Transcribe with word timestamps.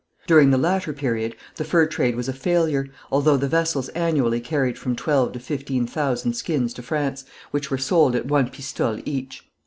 During 0.25 0.49
the 0.49 0.57
latter 0.57 0.93
period, 0.93 1.35
the 1.57 1.63
fur 1.63 1.85
trade 1.85 2.15
was 2.15 2.27
a 2.27 2.33
failure, 2.33 2.89
although 3.11 3.37
the 3.37 3.47
vessels 3.47 3.87
annually 3.89 4.39
carried 4.39 4.75
from 4.75 4.95
twelve 4.95 5.33
to 5.33 5.39
fifteen 5.39 5.85
thousand 5.85 6.33
skins 6.33 6.73
to 6.73 6.81
France, 6.81 7.23
which 7.51 7.69
were 7.69 7.77
sold 7.77 8.15
at 8.15 8.25
one 8.25 8.49
pistole 8.49 8.99
each. 9.05 9.45